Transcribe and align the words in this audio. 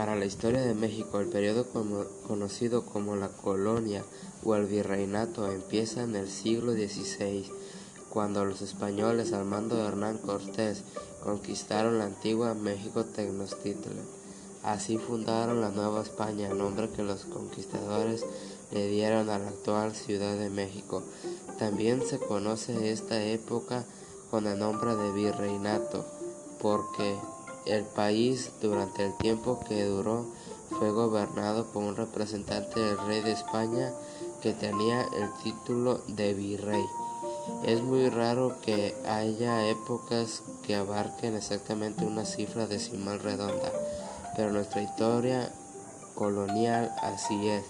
Para 0.00 0.16
la 0.16 0.24
historia 0.24 0.62
de 0.62 0.72
México, 0.72 1.20
el 1.20 1.26
periodo 1.26 1.66
conocido 2.26 2.86
como 2.86 3.16
la 3.16 3.28
colonia 3.28 4.02
o 4.42 4.54
el 4.54 4.64
virreinato 4.64 5.52
empieza 5.52 6.04
en 6.04 6.16
el 6.16 6.30
siglo 6.30 6.72
XVI, 6.72 7.44
cuando 8.08 8.46
los 8.46 8.62
españoles 8.62 9.34
al 9.34 9.44
mando 9.44 9.76
de 9.76 9.86
Hernán 9.86 10.16
Cortés 10.16 10.84
conquistaron 11.22 11.98
la 11.98 12.06
antigua 12.06 12.54
México 12.54 13.04
Tenochtitlan. 13.04 14.06
Así 14.62 14.96
fundaron 14.96 15.60
la 15.60 15.68
Nueva 15.68 16.00
España, 16.00 16.48
nombre 16.48 16.88
que 16.88 17.02
los 17.02 17.26
conquistadores 17.26 18.24
le 18.72 18.88
dieron 18.88 19.28
a 19.28 19.38
la 19.38 19.48
actual 19.48 19.94
Ciudad 19.94 20.34
de 20.34 20.48
México. 20.48 21.02
También 21.58 22.00
se 22.06 22.18
conoce 22.18 22.90
esta 22.90 23.22
época 23.22 23.84
con 24.30 24.46
el 24.46 24.58
nombre 24.58 24.96
de 24.96 25.12
virreinato, 25.12 26.06
porque 26.58 27.18
el 27.66 27.84
país 27.84 28.50
durante 28.60 29.04
el 29.04 29.16
tiempo 29.18 29.60
que 29.68 29.84
duró 29.84 30.26
fue 30.70 30.90
gobernado 30.90 31.66
por 31.66 31.82
un 31.82 31.96
representante 31.96 32.80
del 32.80 32.98
rey 33.06 33.20
de 33.22 33.32
España 33.32 33.92
que 34.40 34.52
tenía 34.52 35.02
el 35.02 35.32
título 35.42 36.00
de 36.08 36.34
virrey. 36.34 36.84
Es 37.64 37.82
muy 37.82 38.08
raro 38.08 38.56
que 38.62 38.94
haya 39.06 39.68
épocas 39.68 40.42
que 40.66 40.76
abarquen 40.76 41.34
exactamente 41.34 42.04
una 42.04 42.24
cifra 42.24 42.66
decimal 42.66 43.18
redonda, 43.18 43.72
pero 44.36 44.52
nuestra 44.52 44.82
historia 44.82 45.52
colonial 46.14 46.94
así 47.02 47.48
es, 47.48 47.64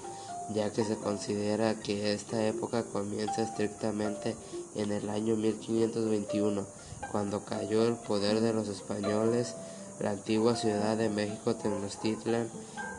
ya 0.54 0.70
que 0.72 0.84
se 0.84 0.96
considera 0.96 1.74
que 1.74 2.12
esta 2.12 2.44
época 2.46 2.84
comienza 2.84 3.42
estrictamente 3.42 4.36
en 4.74 4.92
el 4.92 5.08
año 5.08 5.36
1521, 5.36 6.66
cuando 7.10 7.44
cayó 7.44 7.86
el 7.86 7.94
poder 7.94 8.40
de 8.40 8.52
los 8.52 8.68
españoles 8.68 9.54
la 10.00 10.10
antigua 10.12 10.56
ciudad 10.56 10.96
de 10.96 11.08
México 11.08 11.54
Tenochtitlan 11.54 12.48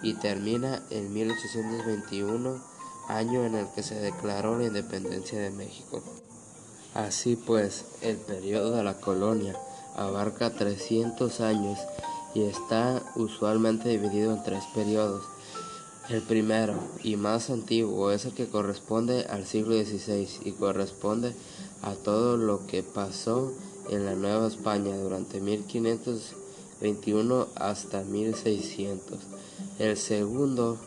y 0.04 0.14
termina 0.16 0.82
en 0.90 1.14
1821, 1.14 2.62
año 3.08 3.46
en 3.46 3.56
el 3.56 3.68
que 3.70 3.84
se 3.84 3.96
declaró 3.96 4.58
la 4.58 4.66
independencia 4.66 5.40
de 5.40 5.52
México. 5.52 6.02
Así 6.94 7.36
pues, 7.36 7.86
el 8.02 8.18
periodo 8.18 8.76
de 8.76 8.84
la 8.84 8.96
colonia 8.96 9.56
abarca 9.96 10.52
300 10.52 11.42
años 11.42 11.80
y 12.34 12.44
está 12.44 13.02
usualmente 13.16 13.90
dividido 13.90 14.34
en 14.34 14.44
tres 14.44 14.64
periodos. 14.74 15.24
El 16.10 16.22
primero 16.22 16.74
y 17.04 17.16
más 17.16 17.50
antiguo 17.50 18.12
es 18.12 18.26
el 18.26 18.34
que 18.34 18.50
corresponde 18.50 19.26
al 19.30 19.46
siglo 19.46 19.76
XVI 19.76 20.28
y 20.44 20.52
corresponde 20.52 21.34
a 21.82 21.94
todo 21.94 22.38
lo 22.38 22.68
que 22.68 22.84
pasó 22.84 23.54
en 23.90 24.06
la 24.06 24.16
Nueva 24.16 24.48
España 24.48 24.96
durante 24.98 25.40
1500 25.40 26.36
21 26.82 27.48
hasta 27.56 28.04
1600. 28.04 29.20
El 29.80 29.96
segundo, 29.98 30.78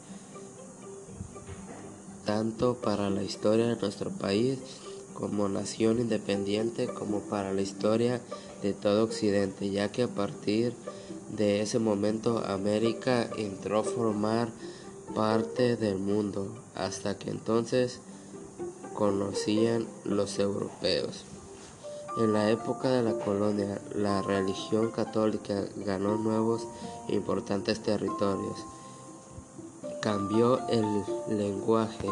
tanto 2.25 2.75
para 2.75 3.09
la 3.09 3.23
historia 3.23 3.65
de 3.67 3.77
nuestro 3.77 4.11
país 4.11 4.59
como 5.17 5.49
nación 5.49 5.99
independiente 5.99 6.87
como 6.87 7.21
para 7.21 7.51
la 7.51 7.61
historia 7.61 8.21
de 8.61 8.73
todo 8.73 9.03
Occidente, 9.03 9.69
ya 9.71 9.91
que 9.91 10.03
a 10.03 10.07
partir 10.07 10.73
de 11.35 11.61
ese 11.61 11.79
momento 11.79 12.43
América 12.45 13.27
entró 13.35 13.79
a 13.79 13.83
formar 13.83 14.49
parte 15.15 15.75
del 15.75 15.97
mundo, 15.97 16.55
hasta 16.75 17.17
que 17.17 17.31
entonces 17.31 17.99
conocían 18.93 19.87
los 20.05 20.37
europeos. 20.37 21.25
En 22.19 22.33
la 22.33 22.49
época 22.51 22.89
de 22.89 23.01
la 23.01 23.13
colonia, 23.13 23.81
la 23.95 24.21
religión 24.21 24.91
católica 24.91 25.65
ganó 25.77 26.17
nuevos 26.17 26.67
e 27.07 27.15
importantes 27.15 27.81
territorios. 27.81 28.59
Cambió 30.01 30.59
el 30.67 30.85
lenguaje, 31.29 32.07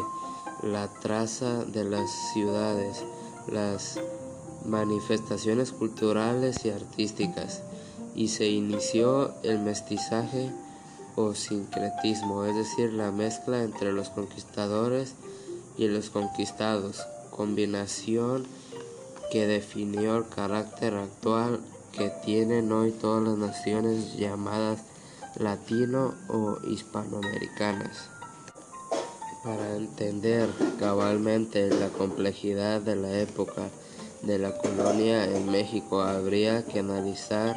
la 0.62 0.88
traza 0.88 1.64
de 1.64 1.84
las 1.84 2.10
ciudades, 2.32 3.02
las 3.50 4.00
manifestaciones 4.64 5.72
culturales 5.72 6.64
y 6.64 6.70
artísticas, 6.70 7.62
y 8.14 8.28
se 8.28 8.48
inició 8.48 9.34
el 9.42 9.58
mestizaje 9.58 10.50
o 11.14 11.34
sincretismo, 11.34 12.44
es 12.44 12.56
decir, 12.56 12.92
la 12.92 13.12
mezcla 13.12 13.62
entre 13.62 13.92
los 13.92 14.10
conquistadores 14.10 15.14
y 15.76 15.88
los 15.88 16.10
conquistados, 16.10 17.06
combinación 17.30 18.46
que 19.30 19.46
definió 19.46 20.16
el 20.16 20.28
carácter 20.28 20.94
actual 20.94 21.60
que 21.92 22.10
tienen 22.24 22.72
hoy 22.72 22.92
todas 22.92 23.22
las 23.22 23.38
naciones 23.38 24.16
llamadas 24.16 24.80
latino 25.36 26.14
o 26.28 26.58
hispanoamericanas. 26.66 28.15
Para 29.46 29.76
entender 29.76 30.50
cabalmente 30.80 31.70
la 31.70 31.88
complejidad 31.90 32.80
de 32.80 32.96
la 32.96 33.20
época 33.20 33.68
de 34.22 34.40
la 34.40 34.58
colonia 34.58 35.24
en 35.24 35.48
México 35.48 36.02
habría 36.02 36.66
que 36.66 36.80
analizar 36.80 37.56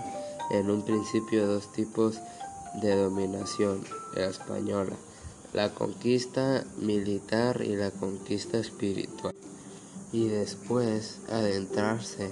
en 0.51 0.69
un 0.69 0.83
principio 0.83 1.47
dos 1.47 1.71
tipos 1.71 2.19
de 2.83 2.95
dominación, 2.95 3.83
la 4.13 4.27
española, 4.27 4.95
la 5.51 5.73
conquista 5.73 6.63
militar 6.77 7.63
y 7.65 7.75
la 7.75 7.89
conquista 7.89 8.59
espiritual, 8.59 9.33
y 10.11 10.27
después 10.27 11.17
adentrarse 11.31 12.31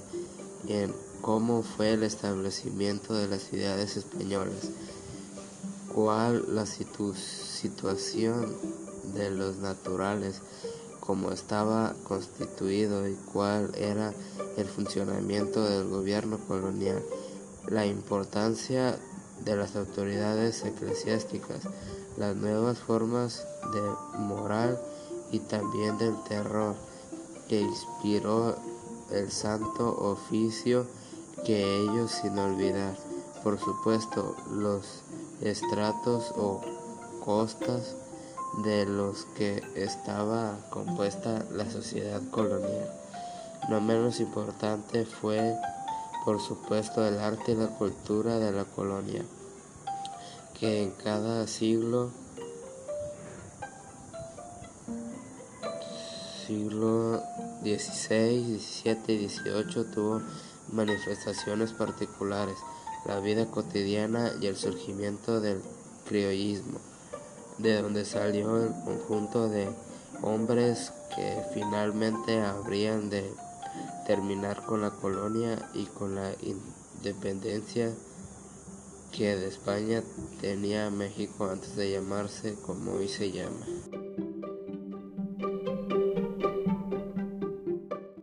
en 0.68 0.94
cómo 1.22 1.64
fue 1.64 1.94
el 1.94 2.04
establecimiento 2.04 3.16
de 3.16 3.28
las 3.28 3.42
ciudades 3.42 3.98
españolas, 3.98 4.70
cuál 5.96 6.46
la 6.54 6.68
situación 6.68 8.56
de 9.14 9.32
los 9.32 9.58
naturales, 9.58 10.42
cómo 11.00 11.32
estaba 11.32 11.94
constituido 12.04 13.08
y 13.08 13.16
cuál 13.34 13.74
era 13.76 14.14
el 14.58 14.66
funcionamiento 14.66 15.64
del 15.64 15.88
gobierno 15.88 16.38
colonial, 16.48 17.02
la 17.68 17.86
importancia 17.86 18.98
de 19.44 19.56
las 19.56 19.76
autoridades 19.76 20.66
eclesiásticas, 20.66 21.62
las 22.18 22.36
nuevas 22.36 22.80
formas 22.80 23.46
de 23.74 24.20
moral 24.20 24.80
y 25.32 25.40
también 25.40 25.98
del 25.98 26.16
terror 26.24 26.76
que 27.48 27.62
inspiró 27.62 28.56
el 29.12 29.32
santo 29.32 29.96
oficio 29.98 30.86
que 31.46 31.84
ellos 31.84 32.12
sin 32.12 32.38
olvidar, 32.38 32.98
por 33.44 33.60
supuesto, 33.60 34.36
los 34.52 35.04
estratos 35.42 36.34
o 36.36 36.62
costas 37.24 37.96
de 38.58 38.86
los 38.86 39.26
que 39.36 39.64
estaba 39.76 40.58
compuesta 40.70 41.46
la 41.52 41.70
sociedad 41.70 42.22
colonial. 42.32 42.92
No 43.70 43.82
menos 43.82 44.20
importante 44.20 45.06
fue 45.06 45.56
por 46.26 46.42
supuesto 46.42 47.08
el 47.08 47.20
arte 47.20 47.54
y 47.54 47.56
la 47.56 47.68
cultura 47.68 48.38
de 48.38 48.52
la 48.52 48.66
colonia, 48.66 49.24
que 50.60 50.84
en 50.84 50.92
cada 50.92 51.48
siglo 51.48 52.12
siglo 56.46 57.22
XVI, 57.62 58.60
XVII 58.60 59.14
y 59.14 59.30
XVIII 59.30 59.86
tuvo 59.94 60.22
manifestaciones 60.72 61.72
particulares, 61.72 62.58
la 63.06 63.20
vida 63.20 63.46
cotidiana 63.46 64.32
y 64.42 64.48
el 64.48 64.58
surgimiento 64.58 65.40
del 65.40 65.62
criollismo, 66.08 66.80
de 67.58 67.82
donde 67.82 68.06
salió 68.06 68.58
el 68.64 68.72
conjunto 68.84 69.50
de 69.50 69.70
hombres 70.22 70.92
que 71.16 71.42
finalmente 71.54 72.42
habrían 72.42 73.10
de 73.10 73.32
terminar 74.06 74.64
con 74.66 74.82
la 74.82 74.92
colonia 74.92 75.58
y 75.74 75.86
con 75.86 76.16
la 76.16 76.32
independencia 76.42 77.92
que 79.12 79.36
de 79.36 79.48
España 79.48 80.04
tenía 80.42 80.90
México 80.90 81.50
antes 81.50 81.76
de 81.76 81.92
llamarse 81.92 82.56
como 82.66 82.94
hoy 82.94 83.08
se 83.08 83.32
llama. 83.32 83.66